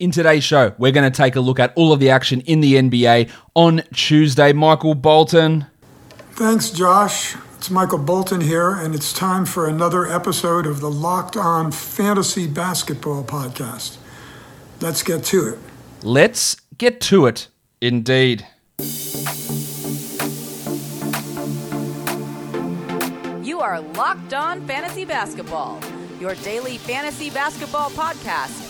[0.00, 2.60] In today's show, we're going to take a look at all of the action in
[2.60, 4.54] the NBA on Tuesday.
[4.54, 5.66] Michael Bolton.
[6.30, 7.36] Thanks, Josh.
[7.58, 12.46] It's Michael Bolton here, and it's time for another episode of the Locked On Fantasy
[12.46, 13.98] Basketball Podcast.
[14.80, 15.58] Let's get to it.
[16.02, 17.48] Let's get to it,
[17.82, 18.46] indeed.
[23.44, 25.78] You are Locked On Fantasy Basketball,
[26.18, 28.69] your daily fantasy basketball podcast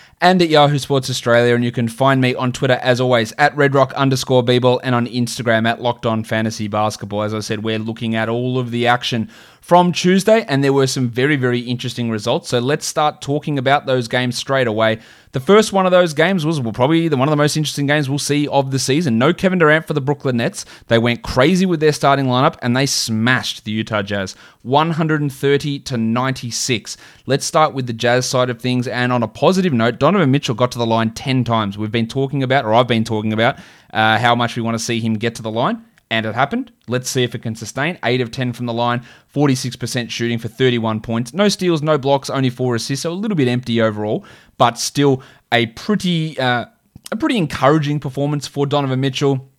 [0.21, 1.55] and at Yahoo Sports Australia.
[1.55, 5.07] And you can find me on Twitter, as always, at redrock underscore bball and on
[5.07, 7.23] Instagram at Locked On Fantasy Basketball.
[7.23, 9.29] As I said, we're looking at all of the action
[9.61, 12.49] from Tuesday, and there were some very, very interesting results.
[12.49, 14.99] So let's start talking about those games straight away.
[15.33, 17.85] The first one of those games was well, probably the, one of the most interesting
[17.85, 19.19] games we'll see of the season.
[19.19, 20.65] No Kevin Durant for the Brooklyn Nets.
[20.87, 25.97] They went crazy with their starting lineup and they smashed the Utah Jazz 130 to
[25.97, 26.97] 96.
[27.27, 28.87] Let's start with the Jazz side of things.
[28.87, 31.77] And on a positive note, Donovan Mitchell got to the line 10 times.
[31.77, 33.57] We've been talking about, or I've been talking about,
[33.93, 36.71] uh, how much we want to see him get to the line and it happened.
[36.87, 37.97] Let's see if it can sustain.
[38.03, 41.33] 8 of 10 from the line, 46% shooting for 31 points.
[41.33, 44.25] No steals, no blocks, only 4 assists, so a little bit empty overall,
[44.57, 46.65] but still a pretty uh,
[47.11, 49.49] a pretty encouraging performance for Donovan Mitchell.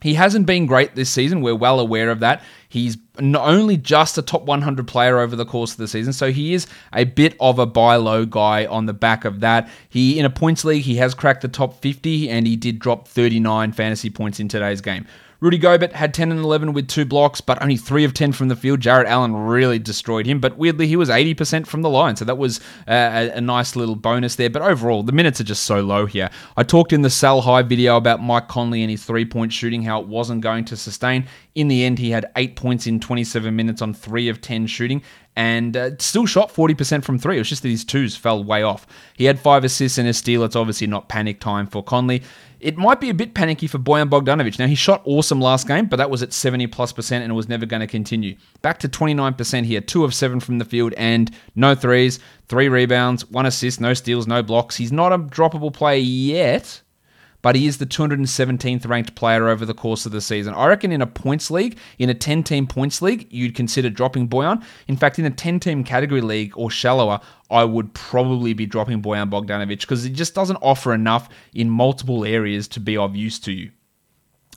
[0.00, 1.42] He hasn't been great this season.
[1.42, 2.42] We're well aware of that.
[2.68, 6.32] He's not only just a top 100 player over the course of the season, so
[6.32, 9.68] he is a bit of a buy low guy on the back of that.
[9.88, 13.06] He in a points league, he has cracked the top 50 and he did drop
[13.06, 15.06] 39 fantasy points in today's game.
[15.42, 18.46] Rudy Gobert had 10 and 11 with two blocks, but only 3 of 10 from
[18.46, 18.78] the field.
[18.78, 22.38] Jarrett Allen really destroyed him, but weirdly, he was 80% from the line, so that
[22.38, 24.48] was uh, a, a, nice little bonus there.
[24.48, 26.30] But overall, the minutes are just so low here.
[26.56, 29.82] I talked in the sell high video about Mike Conley and his three point shooting,
[29.82, 31.26] how it wasn't going to sustain.
[31.56, 35.02] In the end, he had 8 points in 27 minutes on 3 of 10 shooting
[35.34, 37.36] and uh, still shot 40% from three.
[37.36, 38.86] It was just that his twos fell way off.
[39.16, 40.44] He had five assists and a steal.
[40.44, 42.22] It's obviously not panic time for Conley.
[42.60, 44.58] It might be a bit panicky for Bojan Bogdanovic.
[44.58, 47.34] Now, he shot awesome last game, but that was at 70 plus percent and it
[47.34, 48.36] was never going to continue.
[48.60, 53.28] Back to 29% here, two of seven from the field and no threes, three rebounds,
[53.30, 54.76] one assist, no steals, no blocks.
[54.76, 56.82] He's not a droppable player yet,
[57.42, 60.54] but he is the 217th ranked player over the course of the season.
[60.54, 64.28] I reckon in a points league, in a 10 team points league, you'd consider dropping
[64.28, 64.64] Bojan.
[64.88, 67.20] In fact, in a 10 team category league or shallower,
[67.50, 72.24] I would probably be dropping Bojan Bogdanovic because it just doesn't offer enough in multiple
[72.24, 73.72] areas to be of use to you.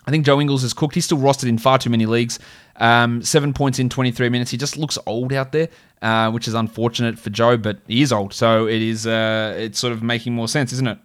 [0.07, 0.93] I think Joe Ingles is cooked.
[0.93, 2.37] He's still rostered in far too many leagues.
[2.75, 4.51] Um, seven points in 23 minutes.
[4.51, 5.69] He just looks old out there,
[6.01, 8.33] uh, which is unfortunate for Joe, but he is old.
[8.33, 10.99] So it is, uh, it's sort of making more sense, isn't it?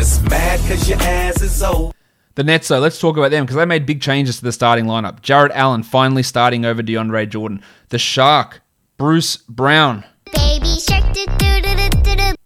[0.00, 1.94] Just mad because your ass is old.
[2.34, 4.86] The Nets, though, let's talk about them because they made big changes to the starting
[4.86, 5.20] lineup.
[5.20, 7.62] Jarrett Allen finally starting over DeAndre Jordan.
[7.90, 8.62] The Shark,
[8.96, 10.06] Bruce Brown.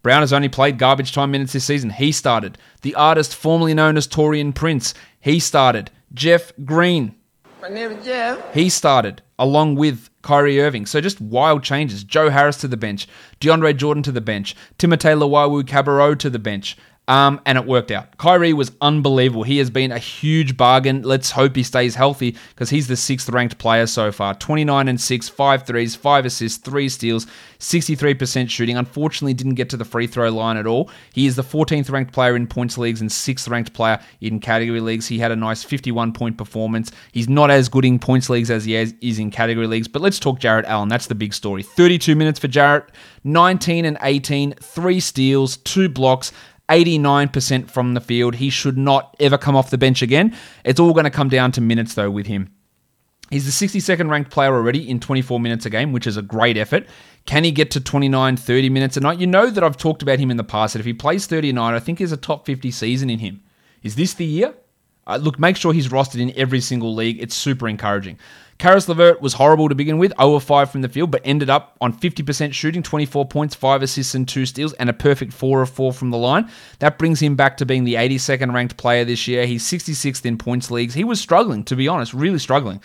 [0.02, 1.90] Brown has only played garbage time minutes this season.
[1.90, 2.58] He started.
[2.82, 4.92] The artist formerly known as Taurean Prince.
[5.20, 5.92] He started.
[6.12, 7.14] Jeff Green.
[7.62, 8.52] My name is Jeff.
[8.52, 10.86] He started along with Kyrie Irving.
[10.86, 12.02] So just wild changes.
[12.02, 13.06] Joe Harris to the bench.
[13.40, 14.56] DeAndre Jordan to the bench.
[14.80, 16.76] Timothé Luwawu-Cabarrot to the bench.
[17.06, 18.16] Um, and it worked out.
[18.16, 19.42] Kyrie was unbelievable.
[19.42, 21.02] He has been a huge bargain.
[21.02, 24.34] Let's hope he stays healthy because he's the sixth ranked player so far.
[24.34, 27.26] 29 and 6, 5 threes, 5 assists, 3 steals,
[27.58, 28.78] 63% shooting.
[28.78, 30.90] Unfortunately, didn't get to the free throw line at all.
[31.12, 34.80] He is the 14th ranked player in points leagues and 6th ranked player in category
[34.80, 35.06] leagues.
[35.06, 36.90] He had a nice 51 point performance.
[37.12, 40.18] He's not as good in points leagues as he is in category leagues, but let's
[40.18, 40.88] talk Jarrett Allen.
[40.88, 41.62] That's the big story.
[41.62, 42.90] 32 minutes for Jarrett,
[43.24, 46.32] 19 and 18, 3 steals, 2 blocks.
[46.68, 48.36] 89% from the field.
[48.36, 50.36] He should not ever come off the bench again.
[50.64, 52.52] It's all going to come down to minutes, though, with him.
[53.30, 56.56] He's the 62nd ranked player already in 24 minutes a game, which is a great
[56.56, 56.86] effort.
[57.26, 59.18] Can he get to 29, 30 minutes a night?
[59.18, 61.74] You know that I've talked about him in the past, that if he plays 39,
[61.74, 63.42] I think there's a top 50 season in him.
[63.82, 64.54] Is this the year?
[65.06, 67.20] Uh, look, make sure he's rostered in every single league.
[67.20, 68.18] It's super encouraging.
[68.58, 71.76] Caris LeVert was horrible to begin with, 0 5 from the field, but ended up
[71.80, 75.70] on 50% shooting, 24 points, 5 assists, and 2 steals, and a perfect 4 of
[75.70, 76.48] 4 from the line.
[76.78, 79.46] That brings him back to being the 82nd ranked player this year.
[79.46, 80.94] He's 66th in points leagues.
[80.94, 82.80] He was struggling, to be honest, really struggling.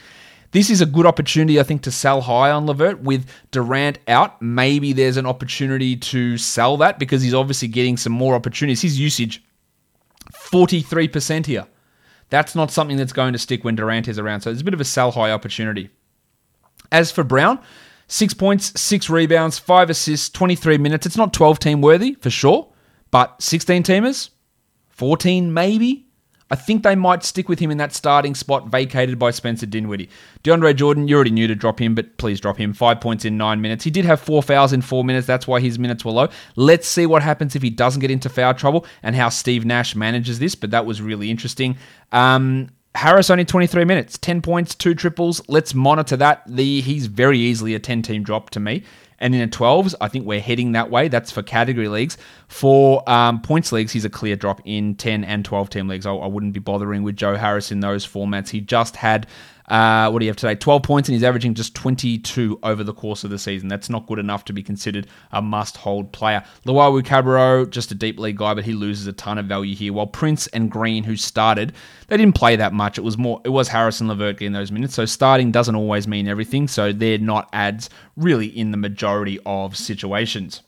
[0.52, 4.42] This is a good opportunity, I think, to sell high on LeVert with Durant out.
[4.42, 8.82] Maybe there's an opportunity to sell that because he's obviously getting some more opportunities.
[8.82, 9.44] His usage,
[10.34, 11.68] 43% here.
[12.30, 14.42] That's not something that's going to stick when Durant is around.
[14.42, 15.90] So it's a bit of a sell high opportunity.
[16.92, 17.60] As for Brown,
[18.08, 21.06] six points, six rebounds, five assists, 23 minutes.
[21.06, 22.72] It's not 12 team worthy for sure,
[23.12, 24.30] but 16 teamers,
[24.90, 26.09] 14 maybe.
[26.52, 30.10] I think they might stick with him in that starting spot vacated by Spencer Dinwiddie.
[30.44, 32.74] DeAndre Jordan, you already knew to drop him, but please drop him.
[32.74, 33.84] Five points in nine minutes.
[33.84, 35.28] He did have four fouls in four minutes.
[35.28, 36.30] That's why his minutes were low.
[36.56, 39.96] Let's see what happens if he doesn't get into foul trouble and how Steve Nash
[39.96, 41.78] manages this, but that was really interesting.
[42.12, 45.42] Um, Harris only 23 minutes, 10 points, two triples.
[45.48, 46.42] Let's monitor that.
[46.48, 48.84] The he's very easily a 10 team drop to me.
[49.20, 51.08] And in a 12s, I think we're heading that way.
[51.08, 52.18] That's for category leagues.
[52.48, 56.06] For um, points leagues, he's a clear drop in 10 and 12 team leagues.
[56.06, 58.50] I, I wouldn't be bothering with Joe Harris in those formats.
[58.50, 59.28] He just had
[59.70, 60.56] uh, what do you have today?
[60.56, 63.70] 12 points, and he's averaging just 22 over the course of the season.
[63.70, 66.44] That's not good enough to be considered a must hold player.
[66.66, 69.94] Luwawu Cabarrot, just a deep league guy, but he loses a ton of value here.
[69.94, 71.74] While Prince and Green, who started,
[72.08, 72.98] they didn't play that much.
[72.98, 74.96] It was more, it was Harrison LeVert getting those minutes.
[74.96, 76.68] So starting doesn't always mean everything.
[76.68, 79.09] So they're not ads really in the majority
[79.46, 80.62] of situations.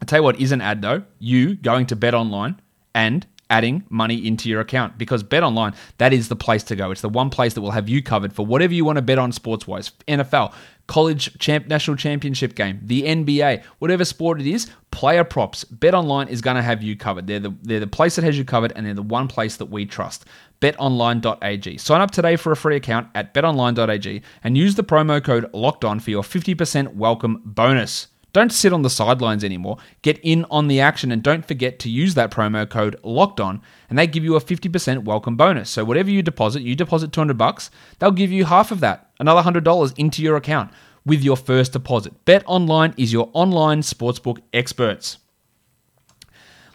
[0.00, 1.02] I tell you what is an ad though.
[1.18, 2.60] You going to bet online
[2.94, 4.98] and adding money into your account.
[4.98, 6.90] Because bet online that is the place to go.
[6.90, 9.18] It's the one place that will have you covered for whatever you want to bet
[9.18, 10.52] on sports wise nfl
[10.86, 15.64] college champ national championship game the nba whatever sport it is player props.
[15.64, 17.26] Bet online is going to have you covered.
[17.26, 19.66] They're the, they're the place that has you covered and they're the one place that
[19.66, 20.24] we trust
[20.60, 25.48] betonline.ag sign up today for a free account at betonline.ag and use the promo code
[25.52, 29.78] locked on for your 50% welcome bonus don't sit on the sidelines anymore.
[30.02, 33.62] Get in on the action and don't forget to use that promo code locked on
[33.88, 35.70] and they give you a 50% welcome bonus.
[35.70, 39.42] So whatever you deposit, you deposit 200 bucks, they'll give you half of that, another
[39.42, 40.70] $100 into your account
[41.06, 42.24] with your first deposit.
[42.26, 45.18] Bet Online is your online sportsbook experts.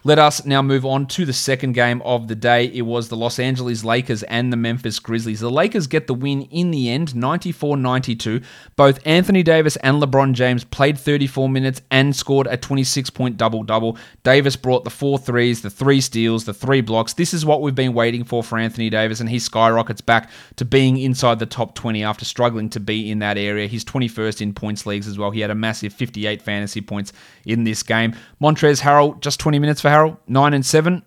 [0.05, 2.65] Let us now move on to the second game of the day.
[2.65, 5.39] It was the Los Angeles Lakers and the Memphis Grizzlies.
[5.39, 8.41] The Lakers get the win in the end, 94 92.
[8.75, 13.63] Both Anthony Davis and LeBron James played 34 minutes and scored a 26 point double
[13.63, 13.97] double.
[14.23, 17.13] Davis brought the four threes, the three steals, the three blocks.
[17.13, 20.65] This is what we've been waiting for for Anthony Davis, and he skyrockets back to
[20.65, 23.67] being inside the top 20 after struggling to be in that area.
[23.67, 25.31] He's 21st in points leagues as well.
[25.31, 27.13] He had a massive 58 fantasy points
[27.45, 28.13] in this game.
[28.41, 31.03] Montrezl Harrell, just 20 minutes for Harrell, nine and seven.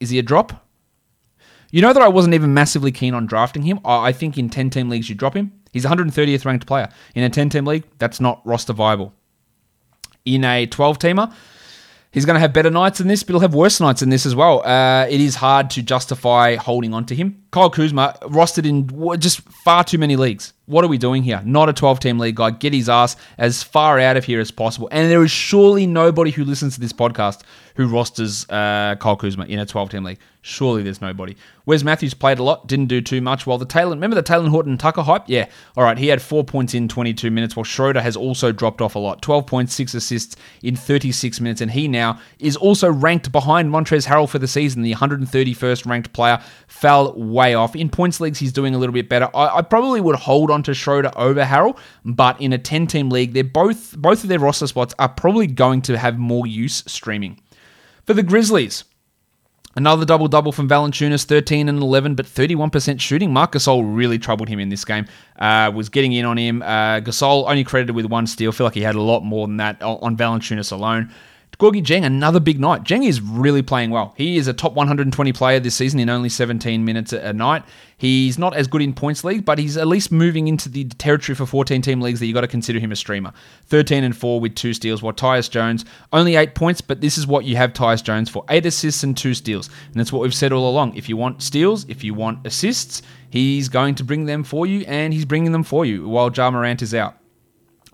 [0.00, 0.64] Is he a drop?
[1.70, 3.80] You know that I wasn't even massively keen on drafting him.
[3.84, 5.52] I think in 10 team leagues you drop him.
[5.72, 6.88] He's 130th ranked player.
[7.14, 9.12] In a 10 team league, that's not roster viable.
[10.24, 11.32] In a 12 teamer,
[12.10, 14.24] he's going to have better nights than this, but he'll have worse nights than this
[14.24, 14.66] as well.
[14.66, 17.44] Uh, it is hard to justify holding on to him.
[17.50, 20.52] Kyle Kuzma rostered in just far too many leagues.
[20.66, 21.40] What are we doing here?
[21.46, 22.50] Not a 12 team league guy.
[22.50, 24.88] Get his ass as far out of here as possible.
[24.92, 27.42] And there is surely nobody who listens to this podcast
[27.76, 30.18] who rosters uh, Kyle Kuzma in a 12 team league.
[30.42, 31.36] Surely there's nobody.
[31.64, 33.46] Wes Matthews played a lot, didn't do too much.
[33.46, 35.24] While the Taylor, remember the Talen Horton Tucker hype?
[35.26, 35.46] Yeah.
[35.76, 38.94] All right, he had four points in 22 minutes, while Schroeder has also dropped off
[38.94, 39.22] a lot.
[39.22, 44.38] 12.6 assists in 36 minutes, and he now is also ranked behind Montrezl Harrell for
[44.38, 46.42] the season, the 131st ranked player.
[46.66, 47.76] Fell way off.
[47.76, 49.28] In points leagues, he's doing a little bit better.
[49.34, 53.10] I, I probably would hold on to Schroeder over Harrell, but in a 10 team
[53.10, 56.82] league, they're both both of their roster spots are probably going to have more use
[56.86, 57.40] streaming.
[58.04, 58.84] For the Grizzlies,
[59.76, 63.32] Another double double from Valanciunas, 13 and 11, but 31% shooting.
[63.32, 65.06] Marc Gasol really troubled him in this game.
[65.38, 66.62] Uh, was getting in on him.
[66.62, 68.50] Uh, Gasol only credited with one steal.
[68.50, 71.12] Feel like he had a lot more than that on Valanciunas alone.
[71.58, 72.84] Gorgui Dieng, another big night.
[72.84, 74.14] Dieng is really playing well.
[74.16, 77.64] He is a top 120 player this season in only 17 minutes a night.
[77.96, 81.34] He's not as good in points league, but he's at least moving into the territory
[81.34, 83.32] for 14 team leagues that you got to consider him a streamer.
[83.66, 87.26] 13 and 4 with two steals, while Tyus Jones only eight points, but this is
[87.26, 89.68] what you have Tyus Jones for eight assists and two steals.
[89.86, 90.96] And that's what we've said all along.
[90.96, 94.84] If you want steals, if you want assists, he's going to bring them for you,
[94.86, 97.16] and he's bringing them for you while Ja Morant is out.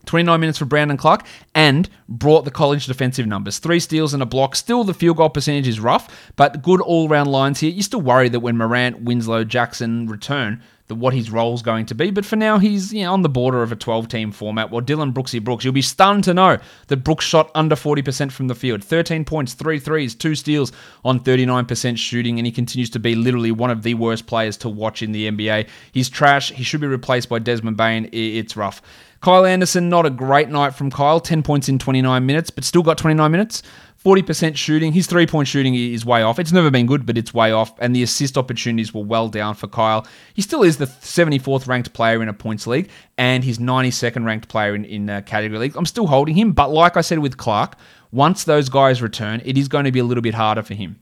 [0.06, 3.58] 29 minutes for Brandon Clarke, and brought the college defensive numbers.
[3.58, 4.56] Three steals and a block.
[4.56, 7.70] Still, the field goal percentage is rough, but good all round lines here.
[7.70, 11.86] You still worry that when Morant, Winslow, Jackson return, that what his role is going
[11.86, 12.10] to be.
[12.10, 14.70] But for now, he's you know, on the border of a 12 team format.
[14.70, 16.58] While Dillon Brooksy Brooks, you'll be stunned to know
[16.88, 20.72] that Brooks shot under 40% from the field 13 points, three threes, two steals
[21.04, 24.68] on 39% shooting, and he continues to be literally one of the worst players to
[24.68, 25.68] watch in the NBA.
[25.92, 26.52] He's trash.
[26.52, 28.10] He should be replaced by Desmond Bane.
[28.12, 28.82] It's rough.
[29.24, 31.18] Kyle Anderson, not a great night from Kyle.
[31.18, 33.62] 10 points in 29 minutes, but still got 29 minutes.
[34.04, 34.92] 40% shooting.
[34.92, 36.38] His three point shooting is way off.
[36.38, 37.72] It's never been good, but it's way off.
[37.78, 40.06] And the assist opportunities were well down for Kyle.
[40.34, 44.48] He still is the 74th ranked player in a points league and he's 92nd ranked
[44.48, 45.74] player in, in a category league.
[45.74, 47.78] I'm still holding him, but like I said with Clarke,
[48.12, 51.00] once those guys return, it is going to be a little bit harder for him.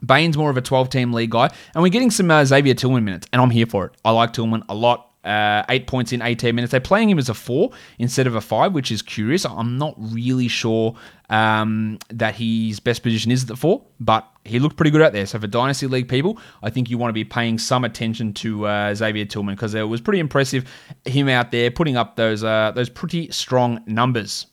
[0.00, 3.04] Bane's more of a 12 team league guy, and we're getting some uh, Xavier Tillman
[3.04, 3.92] minutes, and I'm here for it.
[4.06, 5.11] I like Tillman a lot.
[5.24, 6.72] Uh, eight points in 18 minutes.
[6.72, 9.46] They're playing him as a four instead of a five, which is curious.
[9.46, 10.96] I'm not really sure
[11.30, 15.12] um, that his best position is at the four, but he looked pretty good out
[15.12, 15.26] there.
[15.26, 18.66] So for Dynasty League people, I think you want to be paying some attention to
[18.66, 20.64] uh, Xavier Tillman because it was pretty impressive
[21.04, 24.46] him out there putting up those uh, those pretty strong numbers.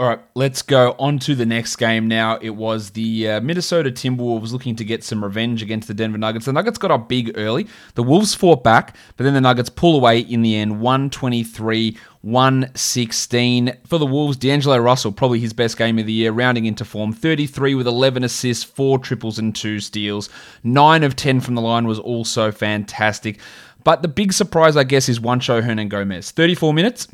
[0.00, 2.38] All right, let's go on to the next game now.
[2.40, 6.46] It was the uh, Minnesota Timberwolves looking to get some revenge against the Denver Nuggets.
[6.46, 7.66] The Nuggets got up big early.
[7.96, 13.76] The Wolves fought back, but then the Nuggets pull away in the end 123 116.
[13.84, 17.12] For the Wolves, D'Angelo Russell, probably his best game of the year, rounding into form
[17.12, 20.30] 33 with 11 assists, 4 triples, and 2 steals.
[20.64, 23.38] 9 of 10 from the line was also fantastic.
[23.84, 26.30] But the big surprise, I guess, is Juancho Hernangomez.
[26.30, 27.06] 34 minutes.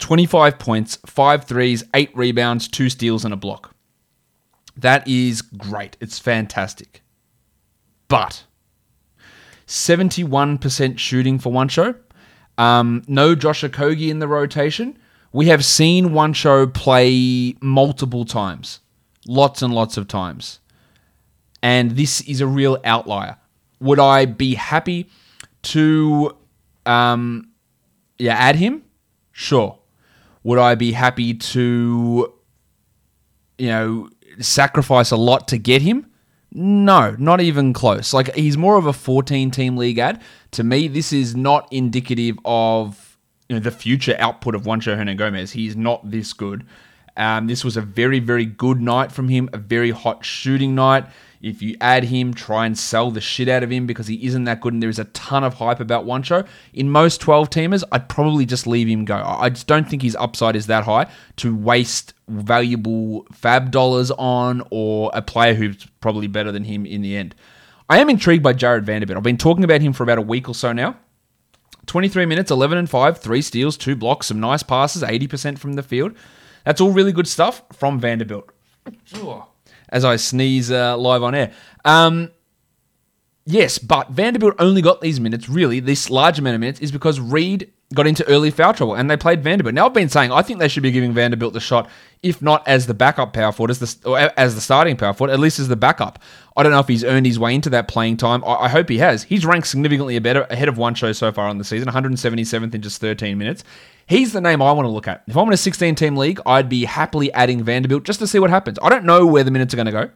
[0.00, 3.74] 25 points, 5 threes, 8 rebounds, 2 steals, and a block.
[4.76, 5.96] That is great.
[6.00, 7.02] It's fantastic.
[8.08, 8.44] But
[9.66, 11.96] 71% shooting for Juancho.
[12.58, 14.98] Um, no Josh Okogie in the rotation.
[15.32, 18.80] We have seen Juancho play multiple times,
[19.26, 20.58] lots and lots of times.
[21.62, 23.36] And this is a real outlier.
[23.80, 25.08] Would I be happy
[25.62, 26.36] to
[26.84, 27.50] um,
[28.18, 28.82] yeah, add him?
[29.32, 29.78] Sure.
[30.42, 32.32] Would I be happy to,
[33.58, 36.06] you know, sacrifice a lot to get him?
[36.52, 38.12] No, not even close.
[38.12, 40.20] Like he's more of a 14 team league ad.
[40.52, 43.18] To me, this is not indicative of
[43.48, 45.52] you know the future output of Juancho Hernangomez.
[45.52, 46.66] He's not this good.
[47.16, 51.04] Um, this was a very, very good night from him, a very hot shooting night.
[51.40, 54.44] If you add him, try and sell the shit out of him because he isn't
[54.44, 56.46] that good and there is a ton of hype about Juancho.
[56.74, 59.16] In most 12 teamers, I'd probably just leave him go.
[59.16, 64.62] I just don't think his upside is that high to waste valuable fab dollars on
[64.70, 67.34] or a player who's probably better than him in the end.
[67.88, 69.16] I am intrigued by Jarred Vanderbilt.
[69.16, 70.96] I've been talking about him for about a week or so now.
[71.86, 75.82] 23 minutes, 11 and 5, 3 steals, 2 blocks, some nice passes, 80% from the
[75.82, 76.14] field.
[76.64, 78.50] That's all really good stuff from Vanderbilt
[79.90, 81.52] as I sneeze uh, live on air.
[81.84, 82.30] Um,
[83.50, 87.20] yes, but Vanderbilt only got these minutes, really, this large amount of minutes, is because
[87.20, 89.74] Reed got into early foul trouble and they played Vanderbilt.
[89.74, 91.90] Now, I've been saying I think they should be giving Vanderbilt the shot,
[92.22, 95.40] if not as the backup power forward, as the, as the starting power forward, at
[95.40, 96.20] least as the backup.
[96.56, 98.44] I don't know if he's earned his way into that playing time.
[98.44, 99.24] I, I hope he has.
[99.24, 103.00] He's ranked significantly better ahead of Juancho so far on the season, 177th in just
[103.00, 103.64] 13 minutes.
[104.06, 105.22] He's the name I want to look at.
[105.26, 108.38] If I'm in a 16 team league, I'd be happily adding Vanderbilt just to see
[108.38, 108.78] what happens.
[108.82, 110.10] I don't know where the minutes are going to go.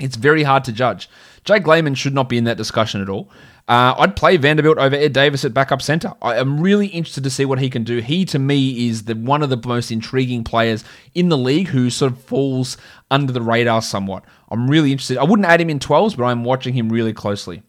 [0.00, 1.08] It's very hard to judge.
[1.44, 3.30] Jake Layman should not be in that discussion at all.
[3.68, 6.12] Uh, I'd play Vanderbilt over Ed Davis at backup center.
[6.20, 7.98] I am really interested to see what he can do.
[7.98, 10.84] He, to me, is the one of the most intriguing players
[11.14, 12.76] in the league who sort of falls
[13.10, 14.24] under the radar somewhat.
[14.50, 15.18] I'm really interested.
[15.18, 17.62] I wouldn't add him in 12s, but I'm watching him really closely.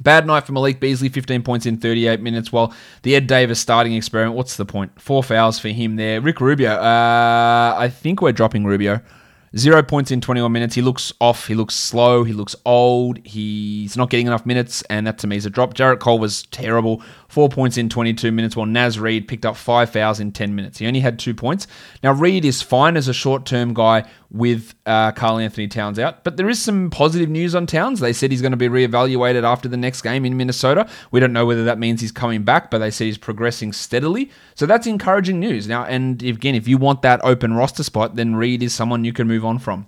[0.00, 2.52] Bad night for Malik Beasley, 15 points in 38 minutes.
[2.52, 5.00] While the Ed Davis starting experiment, what's the point?
[5.00, 6.20] Four fouls for him there.
[6.20, 9.00] Rick Rubio, uh, I think we're dropping Rubio.
[9.56, 10.74] Zero points in 21 minutes.
[10.74, 11.46] He looks off.
[11.46, 12.24] He looks slow.
[12.24, 13.18] He looks old.
[13.24, 15.72] He's not getting enough minutes, and that to me is a drop.
[15.72, 17.02] Jarrett Culver was terrible.
[17.28, 20.78] Four points in 22 minutes, while Naz Reid picked up five fouls in 10 minutes.
[20.78, 21.66] He only had two points.
[22.02, 26.36] Now, Reid is fine as a short term guy with uh, Karl-Anthony Towns out, but
[26.36, 28.00] there is some positive news on Towns.
[28.00, 30.88] They said he's going to be reevaluated after the next game in Minnesota.
[31.10, 34.30] We don't know whether that means he's coming back, but they say he's progressing steadily.
[34.54, 35.68] So that's encouraging news.
[35.68, 39.12] Now, and again, if you want that open roster spot, then Reid is someone you
[39.12, 39.86] can move on from.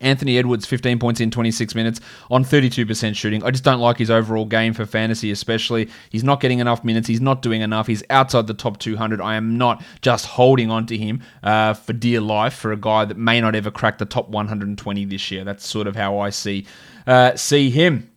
[0.00, 3.42] Anthony Edwards, 15 points in 26 minutes on 32% shooting.
[3.44, 5.88] I just don't like his overall game for fantasy, especially.
[6.10, 7.06] He's not getting enough minutes.
[7.08, 7.86] He's not doing enough.
[7.86, 9.20] He's outside the top 200.
[9.20, 13.04] I am not just holding on to him uh, for dear life for a guy
[13.04, 15.44] that may not ever crack the top 120 this year.
[15.44, 16.66] That's sort of how I see
[17.06, 18.09] uh, see him.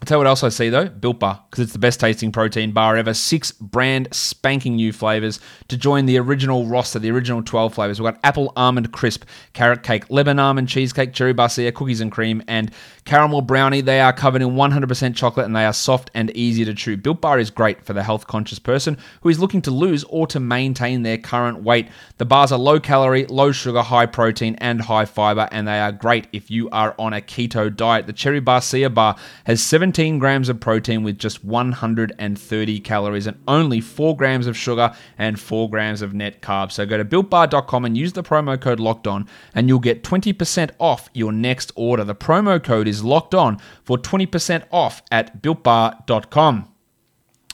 [0.00, 2.30] I'll tell you what else I see though Built Bar, because it's the best tasting
[2.30, 3.14] protein bar ever.
[3.14, 8.00] Six brand spanking new flavors to join the original roster, the original 12 flavors.
[8.00, 12.42] We've got apple almond crisp, carrot cake, lemon almond cheesecake, cherry barcia, cookies and cream,
[12.48, 12.70] and
[13.04, 13.80] caramel brownie.
[13.80, 16.96] They are covered in 100% chocolate and they are soft and easy to chew.
[16.96, 20.26] Built Bar is great for the health conscious person who is looking to lose or
[20.26, 21.88] to maintain their current weight.
[22.18, 25.92] The bars are low calorie, low sugar, high protein, and high fiber, and they are
[25.92, 28.06] great if you are on a keto diet.
[28.06, 33.38] The cherry barcia bar has 17 17 grams of protein with just 130 calories and
[33.46, 36.72] only 4 grams of sugar and 4 grams of net carbs.
[36.72, 40.70] So go to builtbar.com and use the promo code locked on and you'll get 20%
[40.78, 42.02] off your next order.
[42.02, 46.68] The promo code is locked on for 20% off at builtbar.com.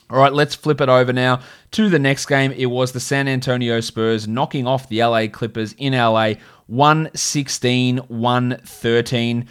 [0.08, 1.40] All right, let's flip it over now
[1.72, 2.52] to the next game.
[2.52, 6.34] It was the San Antonio Spurs knocking off the LA Clippers in LA
[6.68, 9.49] 116 113.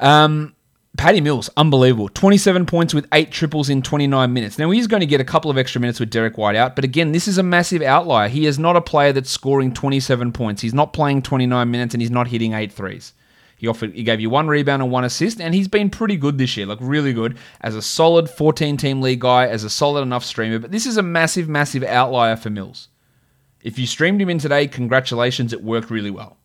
[0.00, 0.53] Um,
[0.96, 2.08] Paddy Mills, unbelievable.
[2.08, 4.58] 27 points with eight triples in 29 minutes.
[4.58, 6.84] Now, he's going to get a couple of extra minutes with Derrick White out, but
[6.84, 8.28] again, this is a massive outlier.
[8.28, 10.62] He is not a player that's scoring 27 points.
[10.62, 13.12] He's not playing 29 minutes and he's not hitting eight threes.
[13.56, 16.38] He offered, he gave you one rebound and one assist, and he's been pretty good
[16.38, 20.02] this year, like really good as a solid 14 team league guy, as a solid
[20.02, 20.58] enough streamer.
[20.58, 22.88] But this is a massive, massive outlier for Mills.
[23.62, 26.36] If you streamed him in today, congratulations, it worked really well.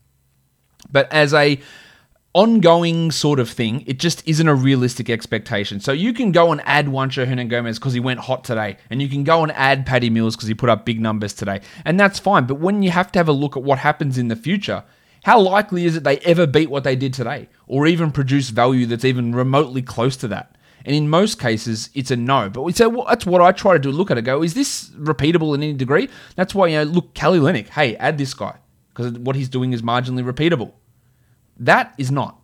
[0.92, 1.60] But as a
[2.34, 5.80] ongoing sort of thing, it just isn't a realistic expectation.
[5.80, 9.10] So you can go and add Juancho Hernangomez because he went hot today, and you
[9.10, 12.20] can go and add Paddy Mills because he put up big numbers today, and that's
[12.20, 12.46] fine.
[12.46, 14.84] But when you have to have a look at what happens in the future,
[15.24, 18.86] how likely is it they ever beat what they did today, or even produce value
[18.86, 20.56] that's even remotely close to that?
[20.86, 22.50] And in most cases, it's a no.
[22.50, 23.92] But we say, well, that's what I try to do.
[23.92, 26.10] Look at it, go, is this repeatable in any degree?
[26.36, 28.56] That's why, you know, look, Kelly Olynyk, hey, add this guy
[28.90, 30.72] because what he's doing is marginally repeatable.
[31.60, 32.40] That is not.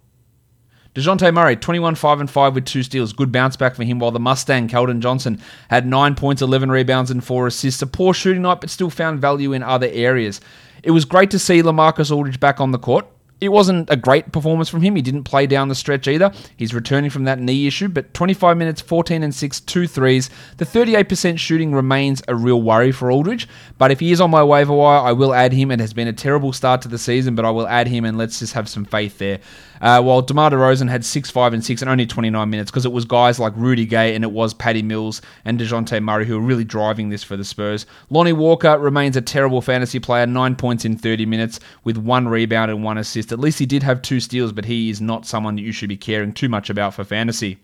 [0.93, 3.11] DeJounte Murray, 21 5 and 5 with two steals.
[3.11, 7.11] Good bounce back for him, while the Mustang, Keldon Johnson, had 9 points, 11 rebounds,
[7.11, 7.81] and 4 assists.
[7.81, 10.39] A poor shooting night, but still found value in other areas.
[10.83, 13.05] It was great to see Lamarcus Aldridge back on the court.
[13.41, 14.95] It wasn't a great performance from him.
[14.95, 16.31] He didn't play down the stretch either.
[16.55, 20.29] He's returning from that knee issue, but 25 minutes, 14 and 6, two threes.
[20.57, 24.43] The 38% shooting remains a real worry for Aldridge, but if he is on my
[24.43, 25.69] waiver wire, I will add him.
[25.69, 28.17] It has been a terrible start to the season, but I will add him and
[28.17, 29.39] let's just have some faith there.
[29.81, 32.91] Uh, while DeMar DeRozan had 6, 5, and 6 and only 29 minutes because it
[32.91, 36.45] was guys like Rudy Gay and it was Patty Mills and DeJounte Murray who were
[36.45, 37.85] really driving this for the Spurs.
[38.09, 42.71] Lonnie Walker remains a terrible fantasy player, 9 points in 30 minutes with one rebound
[42.71, 43.31] and one assist.
[43.31, 45.89] At least he did have two steals, but he is not someone that you should
[45.89, 47.59] be caring too much about for fantasy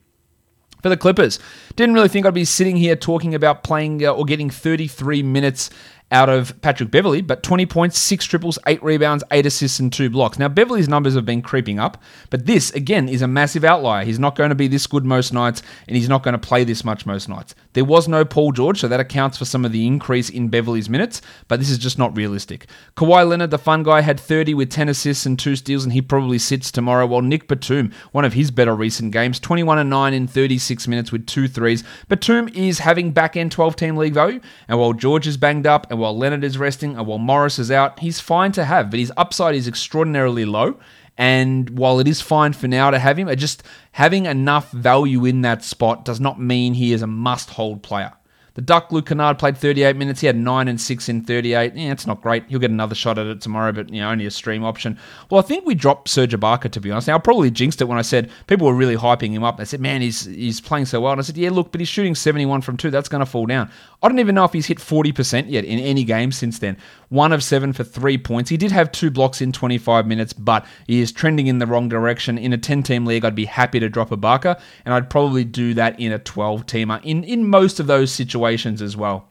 [0.82, 1.40] for the Clippers.
[1.76, 5.70] Didn't really think I'd be sitting here talking about playing uh, or getting 33 minutes
[6.12, 10.10] out of Patrick Beverley, but 20 points, 6 triples, 8 rebounds, 8 assists, and 2
[10.10, 10.38] blocks.
[10.38, 14.04] Now, Beverley's numbers have been creeping up, but this, again, is a massive outlier.
[14.04, 16.66] He's not going to be this good most nights, and he's not going to play
[16.66, 17.56] this much most nights.
[17.74, 20.90] There was no Paul George, so that accounts for some of the increase in Beverley's
[20.90, 22.68] minutes, but this is just not realistic.
[22.98, 26.02] Kawhi Leonard, the fun guy, had 30 with 10 assists and 2 steals, and he
[26.02, 30.14] probably sits tomorrow, while Nick Batum, one of his better recent games, 21 and 9
[30.14, 31.86] in 36 minutes with 2 threes.
[32.10, 35.90] Batum is having back end 12 team league value, and while George is banged up,
[35.90, 39.00] and while Leonard is resting, and while Morris is out, he's fine to have, but
[39.00, 40.80] his upside is extraordinarily low.
[41.18, 45.42] And while it is fine for now to have him, just having enough value in
[45.42, 48.14] that spot does not mean he is a must hold player.
[48.54, 50.20] The Duck, Luke Kennard, played 38 minutes.
[50.20, 51.74] He had 9 and 6 in 38.
[51.74, 52.44] Yeah, it's not great.
[52.50, 55.00] He'll get another shot at it tomorrow, but you know, only a stream option.
[55.30, 57.08] Well, I think we dropped Serge Ibaka, to be honest.
[57.08, 59.56] Now, I probably jinxed it when I said people were really hyping him up.
[59.56, 61.14] They said, man, he's, he's playing so well.
[61.14, 62.92] And I said, yeah, look, but he's shooting 71 from 2.
[62.92, 63.72] That's going to fall down.
[64.04, 66.76] I don't even know if he's hit 40% yet in any game since then.
[67.08, 68.50] One of seven for three points.
[68.50, 71.88] He did have two blocks in 25 minutes, but he is trending in the wrong
[71.88, 72.38] direction.
[72.38, 75.74] In a 10 team league, I'd be happy to drop Ibaka, and I'd probably do
[75.76, 79.28] that in a 12 teamer in, in most of those situations as well.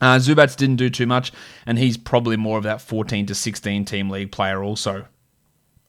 [0.00, 1.32] Uh, Zubac didn't do too much,
[1.66, 5.06] and he's probably more of that 14 to 16 team league player also.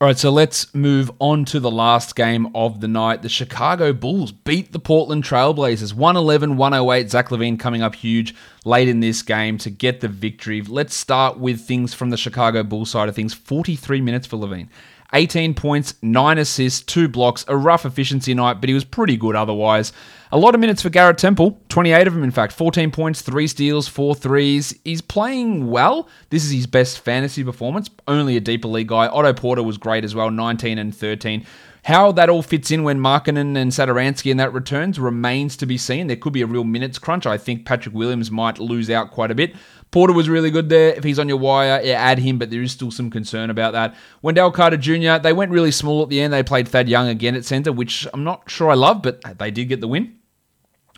[0.02, 3.22] All right, so let's move on to the last game of the night.
[3.22, 7.10] The Chicago Bulls beat the Portland Trailblazers 111 108.
[7.10, 10.62] Zach LaVine coming up huge late in this game to get the victory.
[10.62, 14.68] Let's start with things from the Chicago Bulls side of things 43 minutes for LaVine.
[15.14, 19.36] 18 points, 9 assists, 2 blocks, a rough efficiency night, but he was pretty good
[19.36, 19.94] otherwise.
[20.32, 23.48] A lot of minutes for Garrett Temple, 28 of them in fact, 14 points, 3
[23.48, 24.78] steals, 4 threes.
[24.84, 26.10] He's playing well.
[26.30, 29.08] This is his best fantasy performance, only a deeper league guy.
[29.08, 31.46] Otto Porter was great as well, 19 and 13.
[31.86, 35.78] How that all fits in when Markkanen and Satoransky and that returns remains to be
[35.78, 36.08] seen.
[36.08, 37.28] There could be a real minutes crunch.
[37.28, 39.56] I think Patrick Williams might lose out quite a bit.
[39.92, 40.94] Porter was really good there.
[40.94, 43.74] If he's on your wire, yeah, add him, but there is still some concern about
[43.74, 43.96] that.
[44.22, 46.34] Wendell Carter Jr., they went really small at the end.
[46.34, 49.52] They played Thad Young again at center, which I'm not sure I love, but they
[49.52, 50.18] did get the win.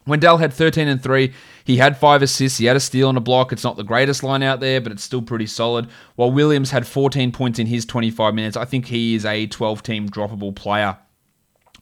[0.08, 1.34] Wendell had 13 and 3.
[1.66, 2.58] He had 5 assists.
[2.58, 3.52] He had a steal and a block.
[3.52, 5.90] It's not the greatest line out there, but it's still pretty solid.
[6.16, 9.84] While Williams had 14 points in his 25 minutes, I think he is a 12
[9.84, 10.98] team droppable player.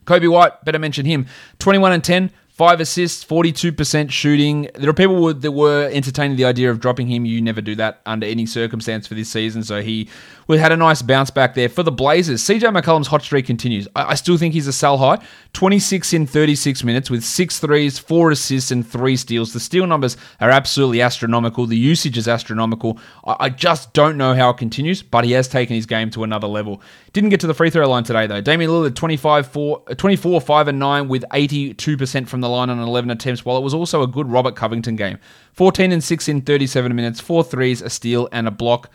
[0.05, 1.27] Coby White, better mention him.
[1.59, 4.69] 21 and 10, Five assists, 42% shooting.
[4.75, 7.25] There are people that were entertaining the idea of dropping him.
[7.25, 9.61] You never do that under any circumstance for this season.
[9.61, 10.07] So he
[10.53, 11.69] had a nice bounce back there.
[11.69, 13.87] For the Blazers, CJ McCollum's hot streak continues.
[13.95, 15.17] I still think he's a sell high.
[15.53, 19.53] 26 in 36 minutes with six threes, four assists, and three steals.
[19.53, 21.65] The steal numbers are absolutely astronomical.
[21.65, 22.99] The usage is astronomical.
[23.25, 26.47] I just don't know how it continues, but he has taken his game to another
[26.47, 26.81] level.
[27.13, 28.41] Didn't get to the free throw line today, though.
[28.41, 33.09] Damian Lillard, 25, 4, 24, 5, and 9 with 82% from the line on 11
[33.09, 35.17] attempts, while it was also a good Robert Covington game.
[35.53, 38.91] 14 and 6 in 37 minutes, four threes, a steal, and a block.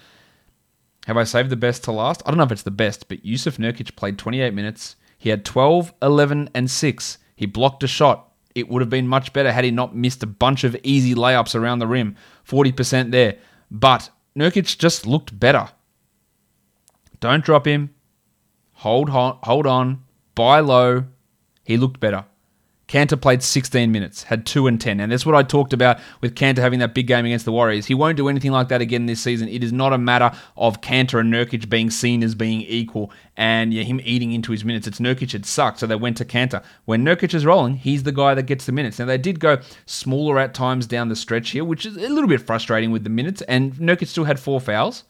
[1.06, 2.22] Have I saved the best to last?
[2.24, 4.96] I don't know if it's the best, but Jusuf Nurkic played 28 minutes.
[5.18, 7.18] He had 12, 11, and 6.
[7.36, 8.32] He blocked a shot.
[8.54, 11.54] It would have been much better had he not missed a bunch of easy layups
[11.54, 12.16] around the rim.
[12.46, 13.36] 40% there.
[13.70, 15.68] But Nurkic just looked better.
[17.20, 17.94] Don't drop him.
[18.74, 20.02] Hold on, hold on.
[20.34, 21.04] Buy low.
[21.64, 22.24] He looked better.
[22.90, 24.98] Kanter played 16 minutes, had 2 and 10.
[24.98, 27.86] And that's what I talked about with Kanter having that big game against the Warriors.
[27.86, 29.46] He won't do anything like that again this season.
[29.46, 33.72] It is not a matter of Kanter and Nurkic being seen as being equal and
[33.72, 34.88] yeah, him eating into his minutes.
[34.88, 36.64] It's Nurkic had sucked, so they went to Kanter.
[36.84, 38.98] When Nurkic is rolling, he's the guy that gets the minutes.
[38.98, 42.28] Now, they did go smaller at times down the stretch here, which is a little
[42.28, 43.40] bit frustrating with the minutes.
[43.42, 45.04] And Nurkic still had four fouls,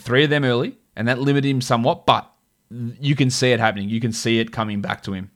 [0.00, 2.28] three of them early, and that limited him somewhat, but
[2.68, 3.88] you can see it happening.
[3.88, 5.30] You can see it coming back to him.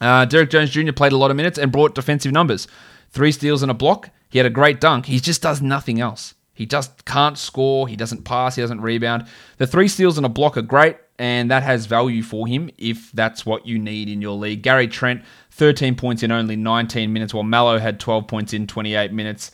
[0.00, 0.92] Uh, Derrick Jones Jr.
[0.92, 2.68] played a lot of minutes and brought defensive numbers.
[3.10, 4.10] Three steals and a block.
[4.30, 5.06] He had a great dunk.
[5.06, 6.34] He just does nothing else.
[6.52, 7.86] He just can't score.
[7.86, 8.56] He doesn't pass.
[8.56, 9.26] He doesn't rebound.
[9.58, 13.12] The three steals and a block are great, and that has value for him if
[13.12, 14.62] that's what you need in your league.
[14.62, 19.12] Gary Trent, 13 points in only 19 minutes, while Melo had 12 points in 28
[19.12, 19.52] minutes.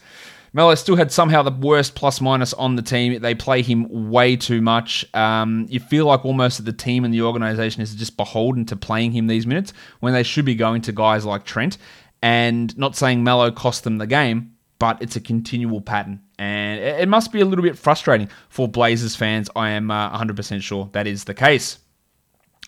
[0.54, 3.20] Melo still had somehow the worst plus minus on the team.
[3.20, 5.04] They play him way too much.
[5.12, 9.10] Um, you feel like almost the team and the organization is just beholden to playing
[9.10, 11.76] him these minutes when they should be going to guys like Trent.
[12.22, 16.22] And not saying Melo cost them the game, but it's a continual pattern.
[16.38, 19.50] And it must be a little bit frustrating for Blazers fans.
[19.56, 21.78] I am uh, 100% sure that is the case.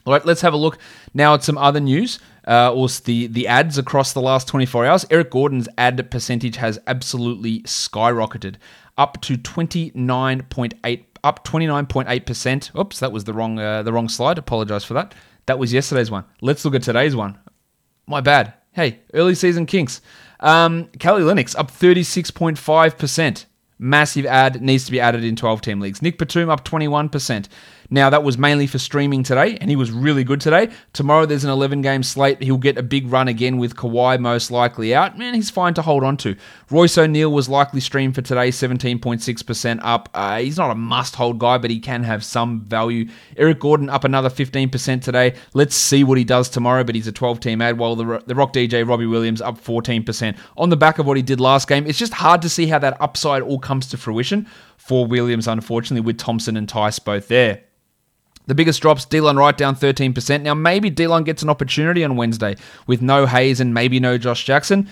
[0.06, 0.78] All right, let's have a look
[1.14, 2.18] now at some other news.
[2.46, 5.04] Uh, or the the ads across the last 24 hours.
[5.10, 8.54] Eric Gordon's ad percentage has absolutely skyrocketed,
[8.96, 12.70] up to 29.8, up 29.8 percent.
[12.78, 14.38] Oops, that was the wrong uh, the wrong slide.
[14.38, 15.12] Apologize for that.
[15.46, 16.24] That was yesterday's one.
[16.40, 17.36] Let's look at today's one.
[18.06, 18.54] My bad.
[18.70, 20.00] Hey, early season kinks.
[20.38, 23.46] Um, Kelly Olynyk up 36.5 percent.
[23.78, 26.00] Massive ad needs to be added in 12 team leagues.
[26.00, 27.48] Nick Batum up 21%.
[27.90, 30.70] Now, that was mainly for streaming today, and he was really good today.
[30.92, 32.42] Tomorrow, there's an 11 game slate.
[32.42, 35.16] He'll get a big run again with Kawhi most likely out.
[35.16, 36.36] Man, he's fine to hold on to.
[36.70, 40.08] Royce O'Neal was likely streamed for today, 17.6% up.
[40.14, 43.08] Uh, he's not a must hold guy, but he can have some value.
[43.36, 45.34] Eric Gordon up another 15% today.
[45.54, 48.34] Let's see what he does tomorrow, but he's a 12 team ad, while the, the
[48.34, 50.36] Rock DJ Robbie Williams up 14%.
[50.56, 52.78] On the back of what he did last game, it's just hard to see how
[52.78, 54.46] that upside all comes to fruition
[54.76, 57.62] for Williams, unfortunately, with Thompson and Theis both there.
[58.46, 60.42] The biggest drops, Delon Wright down 13%.
[60.42, 62.56] Now, maybe Delon gets an opportunity on Wednesday
[62.86, 64.88] with no Hayes and maybe no Josh Jackson.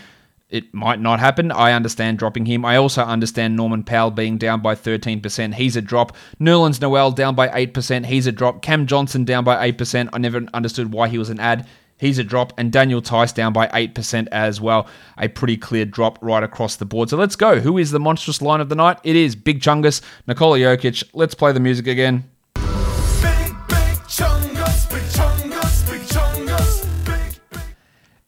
[0.51, 1.51] It might not happen.
[1.51, 2.64] I understand dropping him.
[2.64, 5.55] I also understand Norman Powell being down by 13%.
[5.55, 6.17] He's a drop.
[6.40, 8.07] Nerlens Noel down by 8%.
[8.07, 8.61] He's a drop.
[8.61, 10.11] Cam Johnson down by 8%.
[10.12, 11.67] I never understood why he was an ad.
[11.97, 12.53] He's a drop.
[12.59, 14.87] And Daniel Theis down by 8% as well.
[15.17, 17.11] A pretty clear drop right across the board.
[17.11, 17.61] So let's go.
[17.61, 18.99] Who is the monstrous line of the night?
[19.03, 21.05] It is Big Chungus, Nikola Jokic.
[21.14, 22.31] Let's play the music again.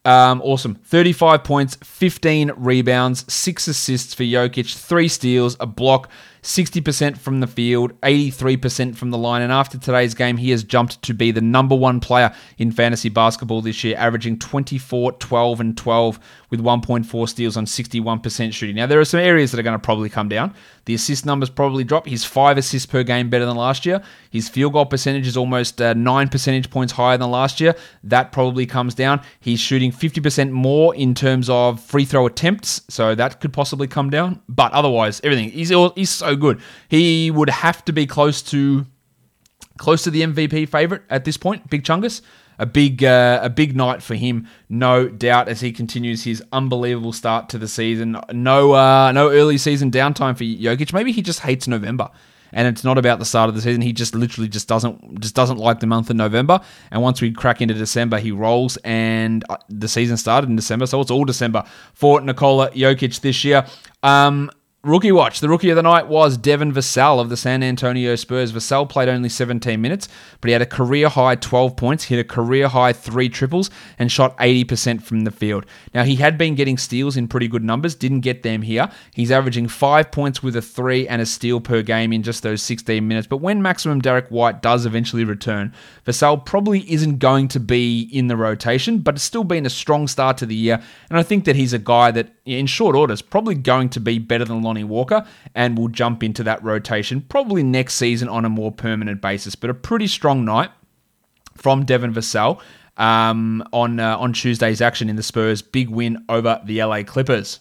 [0.07, 0.77] Um, awesome.
[0.77, 6.09] 35 points, 15 rebounds, 6 assists for Jokic, 3 steals, a block,
[6.47, 9.43] 60% from the field, 83% from the line.
[9.43, 13.09] And after today's game, he has jumped to be the number one player in fantasy
[13.09, 18.77] basketball this year, averaging 24, 12, and 12 with 1.4 steals on 61% shooting.
[18.77, 20.55] Now, there are some areas that are going to probably come down.
[20.85, 22.07] The assist numbers probably drop.
[22.07, 24.01] He's five assists per game better than last year.
[24.31, 27.75] His field goal percentage is almost uh, nine percentage points higher than last year.
[28.05, 29.21] That probably comes down.
[29.41, 34.11] He's shooting 50% more in terms of free throw attempts, so that could possibly come
[34.11, 34.41] down.
[34.49, 36.61] But otherwise, everything he's he's so good.
[36.89, 38.87] He would have to be close to
[39.79, 41.69] close to the MVP favorite at this point.
[41.69, 42.23] Big Chungus
[42.59, 47.13] a big uh, a big night for him, no doubt, as he continues his unbelievable
[47.13, 48.19] start to the season.
[48.33, 50.93] No uh, no early season downtime for Jokic.
[50.93, 52.11] Maybe he just hates November.
[52.53, 53.83] And it's not about the start of the season.
[53.83, 56.61] He just literally just doesn't just doesn't like the month of November.
[56.91, 58.79] And once we crack into December, he rolls.
[58.79, 63.45] And uh, the season started in December, so it's all December for Nikola Jokic this
[63.45, 63.67] year.
[64.03, 64.51] Um,
[64.87, 65.41] Rookie watch.
[65.41, 68.53] The rookie of the night was Devin Vassell of the San Antonio Spurs.
[68.53, 70.07] Vassell played only 17 minutes,
[70.41, 73.69] but he had a career high 12 points, hit a career high three triples,
[73.99, 75.67] and shot 80% from the field.
[75.93, 78.89] Now, he had been getting steals in pretty good numbers, didn't get them here.
[79.13, 82.63] He's averaging five points with a three and a steal per game in just those
[82.63, 83.27] 16 minutes.
[83.27, 85.75] But when maximum Derrick White does eventually return,
[86.07, 90.07] Vassell probably isn't going to be in the rotation, but it's still been a strong
[90.07, 90.81] start to the year.
[91.11, 93.99] And I think that he's a guy that, in short order, is probably going to
[93.99, 98.29] be better than Lonnie Lonnie Walker and will jump into that rotation probably next season
[98.29, 99.55] on a more permanent basis.
[99.55, 100.71] But a pretty strong night
[101.57, 102.61] from Devin Vassell
[102.99, 107.61] um, on uh, on Tuesday's action in the Spurs' big win over the LA Clippers.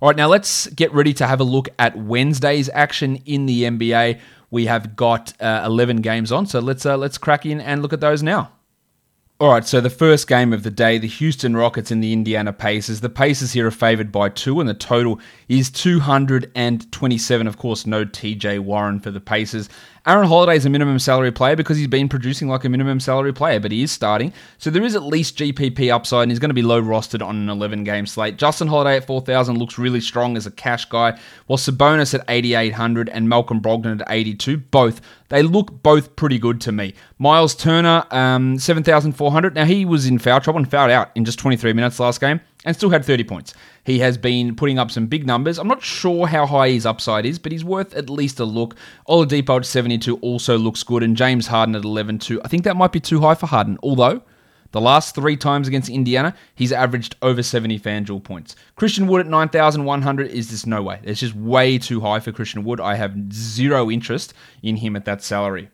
[0.00, 3.64] All right, now let's get ready to have a look at Wednesday's action in the
[3.64, 4.18] NBA.
[4.50, 7.92] We have got uh, 11 games on, so let's uh, let's crack in and look
[7.92, 8.52] at those now.
[9.40, 12.52] All right, so the first game of the day, the Houston Rockets and the Indiana
[12.52, 13.00] Pacers.
[13.00, 17.46] The Pacers here are favored by two, and the total is 227.
[17.46, 19.70] Of course, no TJ Warren for the Pacers.
[20.06, 23.34] Aaron Holiday is a minimum salary player because he's been producing like a minimum salary
[23.34, 24.32] player, but he is starting.
[24.56, 27.36] So there is at least GPP upside, and he's going to be low rostered on
[27.36, 28.38] an 11 game slate.
[28.38, 33.10] Justin Holiday at 4,000 looks really strong as a cash guy, while Sabonis at 8,800
[33.10, 34.56] and Malcolm Brogdon at 82.
[34.56, 36.94] Both, they look both pretty good to me.
[37.18, 39.54] Miles Turner, um, 7,400.
[39.54, 42.40] Now he was in foul trouble and fouled out in just 23 minutes last game
[42.64, 43.54] and still had 30 points.
[43.90, 45.58] He has been putting up some big numbers.
[45.58, 48.76] I'm not sure how high his upside is, but he's worth at least a look.
[49.08, 52.40] Oladipo at 72 also looks good, and James Harden at 11 too.
[52.44, 54.22] I think that might be too high for Harden, although
[54.70, 58.54] the last three times against Indiana, he's averaged over 70 FanDuel points.
[58.76, 61.00] Christian Wood at 9,100 is just no way.
[61.02, 62.80] It's just way too high for Christian Wood.
[62.80, 65.68] I have zero interest in him at that salary.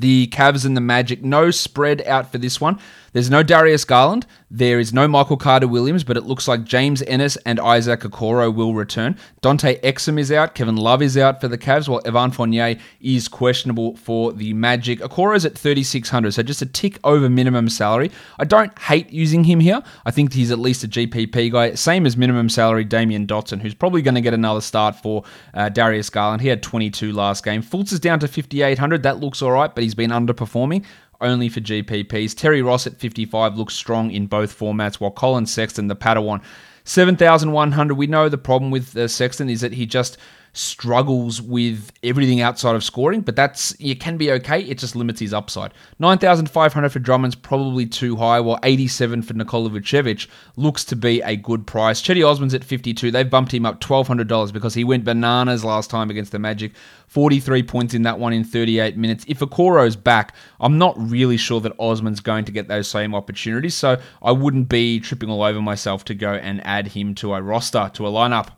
[0.00, 2.78] The Cavs and the Magic, no spread out for this one.
[3.12, 4.26] There's no Darius Garland.
[4.50, 8.54] There is no Michael Carter Williams, but it looks like James Ennis and Isaac Okoro
[8.54, 9.18] will return.
[9.40, 10.54] Dante Exum is out.
[10.54, 15.00] Kevin Love is out for the Cavs, while Evan Fournier is questionable for the Magic.
[15.00, 18.10] Okoro is at 3,600, so just a tick over minimum salary.
[18.38, 19.82] I don't hate using him here.
[20.06, 23.74] I think he's at least a GPP guy, same as minimum salary Damyean Dotson, who's
[23.74, 26.42] probably going to get another start for uh, Darius Garland.
[26.42, 27.62] He had 22 last game.
[27.62, 29.02] Fultz is down to 5,800.
[29.02, 30.84] That looks all right, but he's been underperforming
[31.20, 32.36] only for GPPs.
[32.36, 36.42] Terry Ross at 55 looks strong in both formats, while Collin Sexton, the Padawan,
[36.84, 37.94] 7,100.
[37.94, 40.18] We know the problem with uh, Sexton is that he just
[40.52, 44.60] struggles with everything outside of scoring, but that's it can be okay.
[44.60, 45.72] It just limits his upside.
[45.98, 51.36] 9,500 for Drummond's probably too high, while 87 for Nikola Vucevic looks to be a
[51.36, 52.02] good price.
[52.02, 53.10] Cedi Osman's at 52.
[53.10, 56.72] They've bumped him up $1,200 because he went bananas last time against the Magic.
[57.08, 59.24] 43 points in that one in 38 minutes.
[59.28, 63.74] If Okoro's back, I'm not really sure that Osman's going to get those same opportunities,
[63.74, 67.42] so I wouldn't be tripping all over myself to go and add him to a
[67.42, 68.50] roster, to a lineup.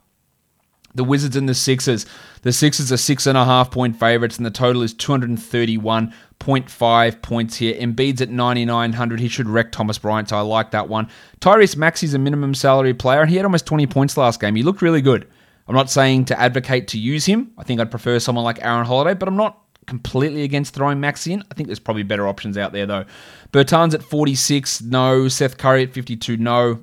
[0.95, 2.07] The Wizards and the Sixers.
[2.41, 7.57] The Sixers are six and a half point favorites, and the total is 231.5 points
[7.57, 7.75] here.
[7.75, 9.19] Embiid's at 9,900.
[9.19, 11.07] He should wreck Thomas Bryant, so I like that one.
[11.39, 14.55] Tyrese Maxey's a minimum salary player, and he had almost 20 points last game.
[14.55, 15.27] He looked really good.
[15.67, 17.51] I'm not saying to advocate to use him.
[17.57, 21.33] I think I'd prefer someone like Aaron Holiday, but I'm not completely against throwing Maxey
[21.33, 21.43] in.
[21.51, 23.05] I think there's probably better options out there, though.
[23.51, 25.27] Bertans at 46, no.
[25.27, 26.81] Seth Curry at 52, no.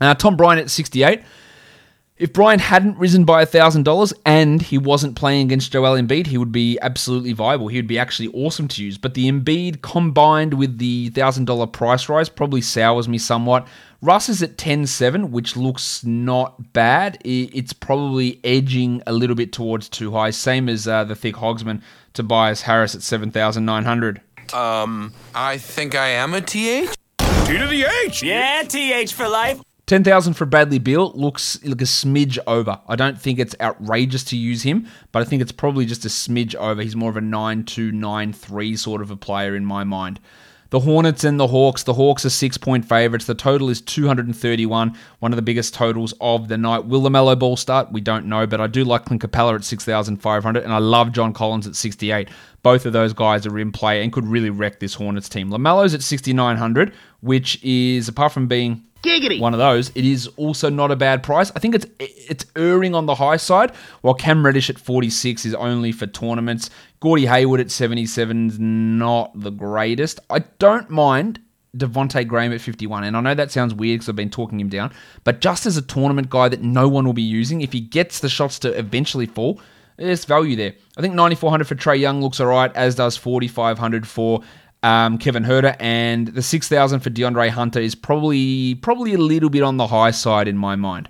[0.00, 1.22] Uh, Tom Bryant at 68.
[2.16, 6.52] If Bryant hadn't risen by $1,000 and he wasn't playing against Joel Embiid, he would
[6.52, 7.66] be absolutely viable.
[7.66, 8.96] He would be actually awesome to use.
[8.98, 13.66] But the Embiid combined with the $1,000 price rise probably sours me somewhat.
[14.00, 17.18] Russ is at 10.7, which looks not bad.
[17.24, 21.82] It's probably edging a little bit towards too high, same as uh, the thick Hogsman,
[22.12, 24.20] Tobias Harris at 7,900.
[24.52, 26.90] Um, I think I am a TH?
[27.18, 28.22] T to the H!
[28.22, 29.60] Yeah, TH for life.
[29.86, 32.80] 10,000 for Bradley Beal looks like a smidge over.
[32.88, 36.08] I don't think it's outrageous to use him, but I think it's probably just a
[36.08, 36.80] smidge over.
[36.80, 40.20] He's more of a 9-2, 9-3 sort of a player in my mind.
[40.70, 41.82] The Hornets and the Hawks.
[41.82, 43.26] The Hawks are six point favourites.
[43.26, 46.86] The total is 231, one of the biggest totals of the night.
[46.86, 47.92] Will the Melo Ball start?
[47.92, 51.32] We don't know, but I do like Clint Capela at 6,500, and I love John
[51.32, 52.28] Collins at 68.
[52.64, 55.50] Both of those guys are in play and could really wreck this Hornets team.
[55.50, 59.38] LaMelo's at 6,900, which is, apart from being Giggity.
[59.38, 59.90] One of those.
[59.94, 61.52] It is also not a bad price.
[61.54, 65.54] I think it's it's erring on the high side, while Cam Reddish at 46 is
[65.54, 66.70] only for tournaments.
[67.00, 70.20] Gordy Hayward at 77 is not the greatest.
[70.30, 71.38] I don't mind
[71.76, 73.04] Devonte Graham at 51.
[73.04, 74.90] And I know that sounds weird because I've been talking him down,
[75.22, 78.20] but just as a tournament guy that no one will be using, if he gets
[78.20, 79.60] the shots to eventually fall,
[79.96, 80.74] there's value there.
[80.96, 84.42] I think 9400 for Trae Young looks all right, as does 4500 for
[84.82, 89.48] um, Kevin Huerter, and the six thousand for DeAndre Hunter is probably probably a little
[89.48, 91.08] bit on the high side in my mind.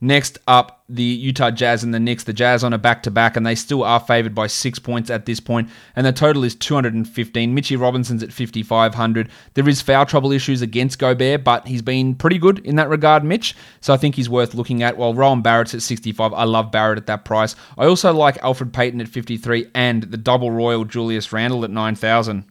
[0.00, 2.24] Next up, the Utah Jazz and the Knicks.
[2.24, 5.08] The Jazz on a back to back, and they still are favored by six points
[5.08, 7.56] at this point, and the total is 215.
[7.56, 9.30] Mitchie Robinson's at 5,500.
[9.54, 13.24] There is foul trouble issues against Gobert, but he's been pretty good in that regard,
[13.24, 13.56] Mitch.
[13.80, 14.98] So I think he's worth looking at.
[14.98, 17.56] While Rowan Barrett's at 65, I love Barrett at that price.
[17.78, 22.44] I also like Elfrid Payton at 53 and the double royal Julius Randle at 9,000.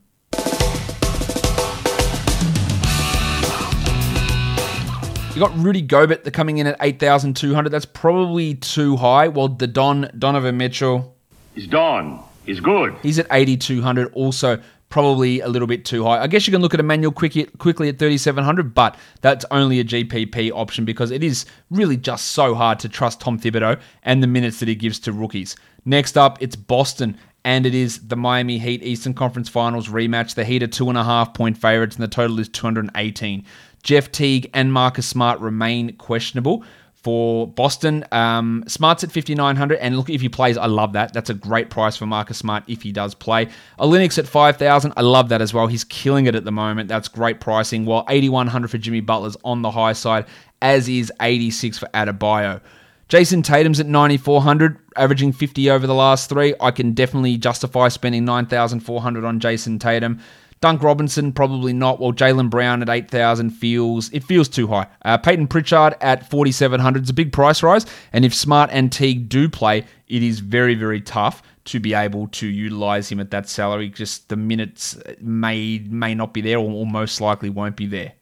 [5.36, 7.70] You got Rudy Gobert coming in at 8,200.
[7.70, 9.28] That's probably too high.
[9.28, 11.14] Well, the Don Donovan Mitchell.
[11.54, 12.22] He's done.
[12.46, 12.96] He's good.
[13.04, 14.14] He's at 8,200.
[14.14, 16.22] Also, probably a little bit too high.
[16.22, 16.80] I guess you can look at
[17.16, 22.28] Quickley, Quickley at 3,700, but that's only a GPP option because it is really just
[22.28, 25.58] so hard to trust Tom Thibodeau and the minutes that he gives to rookies.
[25.84, 30.34] Next up, it's Boston and it is the Miami Heat Eastern Conference Finals rematch.
[30.34, 33.46] The Heat are two and a half point favorites, and the total is 218.
[33.86, 36.64] Jeff Teague and Marcus Smart remain questionable
[36.96, 38.04] for Boston.
[38.12, 41.14] Um, Smart's at 5,900, and look, if he plays, I love that.
[41.14, 43.48] That's a great price for Marcus Smart if he does play.
[43.78, 45.68] Olynyk at 5,000, I love that as well.
[45.68, 46.90] He's killing it at the moment.
[46.90, 47.86] That's great pricing.
[47.86, 50.26] While 8,100 for Jimmy Butler's on the high side,
[50.64, 52.62] as is 86 for Adebayo.
[53.08, 56.56] Jayson Tatum's at 9,400, averaging 50 over the last three.
[56.60, 60.22] I can definitely justify spending 9,400 on Jason Tatum.
[60.66, 62.00] Duncan Robinson, probably not.
[62.00, 64.88] Well, Jaylen Brown at 8,000 feels, it feels too high.
[65.04, 67.86] Uh, Payton Pritchard at 4,700 is a big price rise.
[68.12, 72.30] And if Smart and Teague do play, it is very, very tough to be able
[72.30, 73.90] to utilize him at that salary.
[73.90, 78.14] Just the minutes may may not be there or, or most likely won't be there.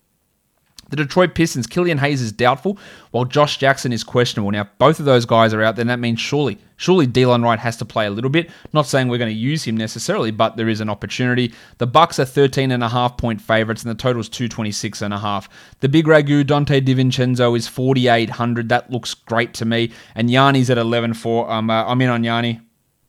[0.89, 2.77] The Detroit Pistons, Killian Hayes is doubtful,
[3.11, 4.51] while Josh Jackson is questionable.
[4.51, 7.77] Now, both of those guys are out, then that means surely, surely Delon Wright has
[7.77, 8.49] to play a little bit.
[8.73, 11.53] Not saying we're going to use him necessarily, but there is an opportunity.
[11.79, 15.13] The Bucks are 13 and a half point favorites, and the total is 226 and
[15.13, 15.49] a half.
[15.79, 18.69] The big ragu Donte DiVincenzo is 4,800.
[18.69, 19.91] That looks great to me.
[20.15, 21.49] And Giannis at 11-4.
[21.49, 22.61] Um, uh, I'm in on Yanni.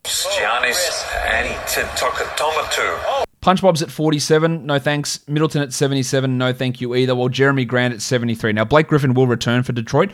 [0.04, 3.23] Giannis Antetokounmpo.
[3.44, 5.20] Punch Bob's at 47, no thanks.
[5.28, 7.14] Middleton at 77, no thank you either.
[7.14, 8.54] While Jerami Grant at 73.
[8.54, 10.12] Now, Blake Griffin will return for Detroit.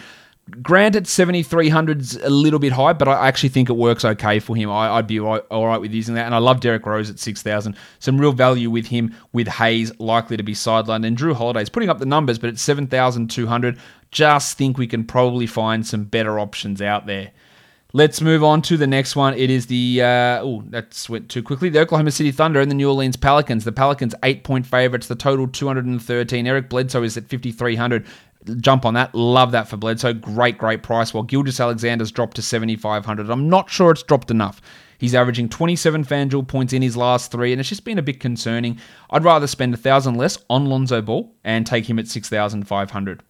[0.60, 4.40] Grant at 7,300 is a little bit high, but I actually think it works okay
[4.40, 4.68] for him.
[4.68, 6.26] I, would be all right, all right with using that.
[6.26, 7.76] And I love Derrick Rose at 6,000.
[8.00, 11.06] Some real value with him, with Hayes likely to be sidelined.
[11.06, 13.78] And Jrue Holiday's putting up the numbers, but at 7,200,
[14.10, 17.30] just think we can probably find some better options out there.
[17.92, 19.34] Let's move on to the next one.
[19.34, 21.70] It is the uh, oh, that's went too quickly.
[21.70, 23.64] The Oklahoma City Thunder and the New Orleans Pelicans.
[23.64, 25.08] The Pelicans eight point favorites.
[25.08, 26.46] The total two hundred and thirteen.
[26.46, 28.06] Eric Bledsoe is at fifty three hundred.
[28.58, 29.14] Jump on that.
[29.14, 30.12] Love that for Bledsoe.
[30.12, 31.12] Great, great price.
[31.12, 33.28] While Gilgeous-Alexander's dropped to seventy five hundred.
[33.28, 34.62] I'm not sure it's dropped enough.
[34.98, 38.20] He's averaging 27 FanDuel points in his last three, and it's just been a bit
[38.20, 38.78] concerning.
[39.08, 43.22] I'd rather spend a thousand less on Lonzo Ball and take him at 6,500.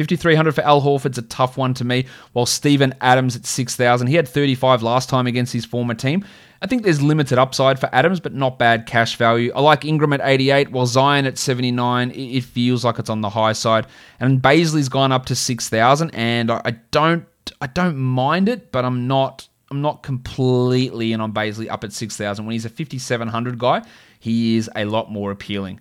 [0.00, 4.06] 5,300 for Al Horford's a tough one to me, while Steven Adams at 6,000.
[4.06, 6.24] He had 35 last time against his former team.
[6.62, 9.52] I think there's limited upside for Adams, but not bad cash value.
[9.54, 12.12] I like Ingram at 88, while Zion at 79.
[12.12, 13.86] It feels like it's on the high side.
[14.20, 17.26] And Bazley's gone up to 6,000, and I don't,
[17.60, 21.92] I don't mind it, but I'm not, I'm not completely in on Bazley up at
[21.92, 22.46] 6,000.
[22.46, 23.82] When he's a 5,700 guy,
[24.18, 25.78] he is a lot more appealing.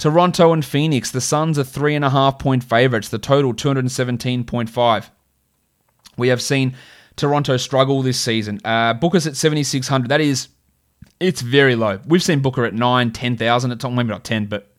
[0.00, 5.10] Toronto and Phoenix, the Suns are three and a half point favorites, the total 217.5.
[6.16, 6.74] We have seen
[7.16, 8.60] Toronto struggle this season.
[8.64, 10.08] Uh, Booker's at 7,600.
[10.08, 10.48] That is,
[11.20, 12.00] it's very low.
[12.06, 14.69] We've seen Booker at 9, 10,000 at time, maybe not 10, but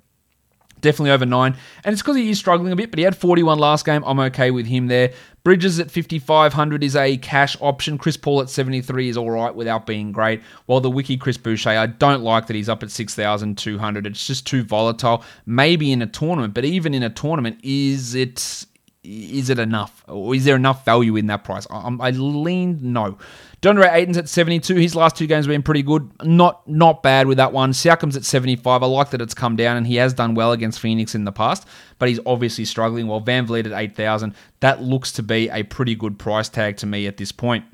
[0.82, 1.56] definitely over 9.
[1.84, 4.04] And it's because he is struggling a bit, but he had 41 last game.
[4.06, 5.14] I'm okay with him there.
[5.44, 7.98] Bridges at 5,500 is a cash option.
[7.98, 10.42] Chris Paul at 73 is all right without being great.
[10.68, 14.06] While the wiki Chris Boucher, I don't like that he's up at 6,200.
[14.06, 15.24] It's just too volatile.
[15.46, 18.66] Maybe in a tournament, but even in a tournament, is it
[19.04, 20.04] is it enough?
[20.08, 21.66] Or is there enough value in that price?
[21.72, 23.18] I, I lean no.
[23.62, 24.76] DeAndre Ayton's at 72.
[24.76, 26.10] His last two games have been pretty good.
[26.24, 27.74] Not not bad with that one.
[27.74, 28.82] Siakam's at 75.
[28.82, 31.32] I like that it's come down, and he has done well against Phoenix in the
[31.32, 31.68] past,
[32.00, 33.06] but he's obviously struggling.
[33.06, 37.06] While VanVleet at 8,000, that looks to be a pretty good price tag to me
[37.06, 37.66] at this point.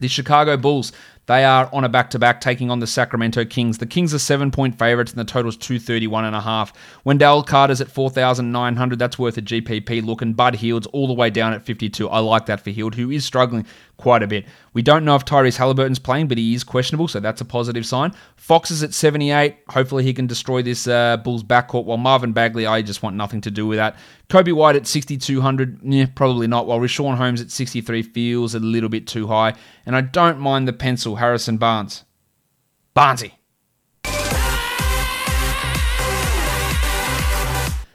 [0.00, 0.92] The Chicago Bulls,
[1.26, 3.78] they are on a back to back taking on the Sacramento Kings.
[3.78, 6.72] The Kings are seven point favorites and the total is 231 and a half.
[7.04, 8.98] Wendell Carter's at 4,900.
[8.98, 10.20] That's worth a GPP look.
[10.20, 12.08] And Bud Hield's all the way down at 52.
[12.08, 13.64] I like that for Hield, who is struggling
[14.02, 14.44] quite a bit.
[14.72, 17.86] We don't know if Tyrese Halliburton's playing, but he is questionable, so that's a positive
[17.86, 18.12] sign.
[18.34, 19.58] Fox is at 78.
[19.68, 23.40] Hopefully he can destroy this uh, Bulls backcourt, while Marvin Bagley, I just want nothing
[23.42, 23.94] to do with that.
[24.28, 25.78] Coby White at 6,200.
[25.84, 26.66] Yeah, probably not.
[26.66, 29.54] While Richaun Holmes at 63 feels a little bit too high.
[29.86, 32.02] And I don't mind the pencil, Harrison Barnes.
[32.96, 33.34] Barnesy.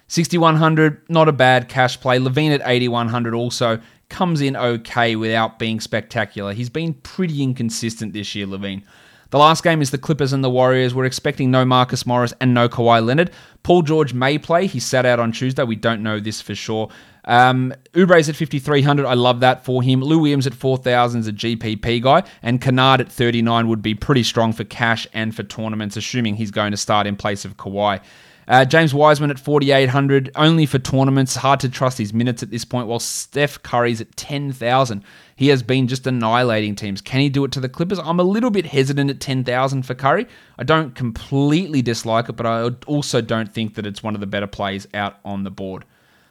[0.08, 2.18] 6,100, not a bad cash play.
[2.18, 6.54] LaVine at 8,100 also comes in okay without being spectacular.
[6.54, 8.84] He's been pretty inconsistent this year, LaVine.
[9.30, 10.96] The last game is the Clippers and the Warriors.
[10.96, 13.32] We're expecting no Marcus Morris and no Kawhi Leonard.
[13.64, 14.68] Paul George may play.
[14.68, 15.64] He sat out on Tuesday.
[15.64, 16.90] We don't know this for sure.
[17.26, 19.06] Um, Oubre's at 5,300.
[19.06, 20.02] I love that for him.
[20.02, 22.24] Lou Williams at 4,000 is a GPP guy.
[22.42, 26.52] And Kennard at 39 would be pretty strong for cash and for tournaments, assuming he's
[26.52, 28.00] going to start in place of Kawhi.
[28.48, 31.36] Uh, James Wiseman at 4,800, only for tournaments.
[31.36, 35.04] Hard to trust his minutes at this point, while Steph Curry's at 10,000.
[35.36, 37.02] He has been just annihilating teams.
[37.02, 38.00] Can he do it to the Clippers?
[38.00, 40.28] I'm a little bit hesitant at 10,000 for Curry.
[40.58, 44.28] I don't completely dislike it, but I also don't think that it's one of the
[44.28, 45.84] better plays out on the board.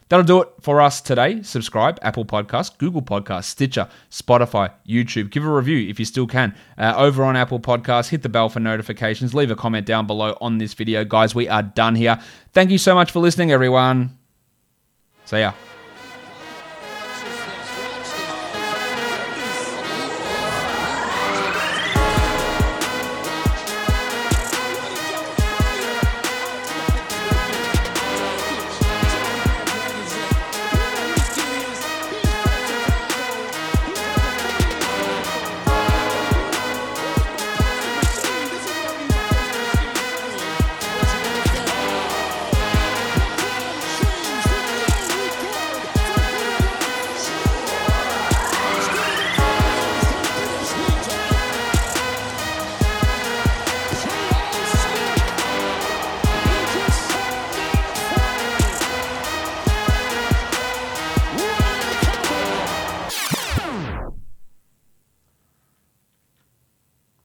[0.08, 1.42] That'll do it for us today.
[1.42, 5.30] Subscribe, Apple Podcasts, Google Podcasts, Stitcher, Spotify, YouTube.
[5.30, 6.54] Give a review if you still can.
[6.78, 9.34] Uh, over on Apple Podcasts, hit the bell for notifications.
[9.34, 11.04] Leave a comment down below on this video.
[11.04, 12.20] Guys, we are done here.
[12.52, 14.16] Thank you so much for listening, everyone.
[15.24, 15.52] See ya.